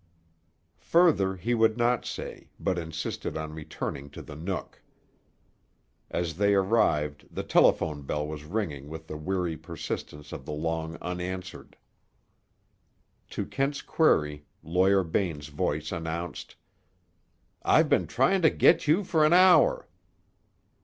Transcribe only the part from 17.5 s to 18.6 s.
"I've been trying to